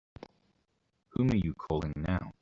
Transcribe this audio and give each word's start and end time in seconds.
Whom 1.09 1.29
are 1.29 1.35
you 1.35 1.53
calling 1.53 1.93
now? 1.95 2.33